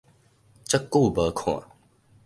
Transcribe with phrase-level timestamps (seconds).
[0.65, 1.63] 足久無看